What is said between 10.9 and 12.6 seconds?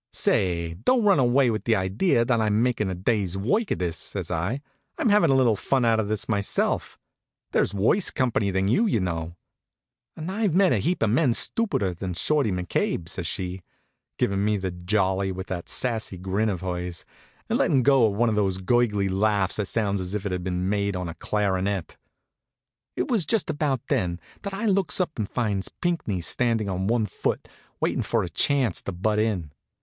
of men stupider than Shorty